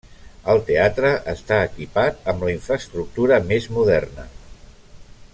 El 0.53 0.61
teatre 0.69 1.11
està 1.33 1.59
equipat 1.65 2.25
amb 2.33 2.45
la 2.47 2.51
infraestructura 2.55 3.41
més 3.51 3.69
moderna. 3.77 4.25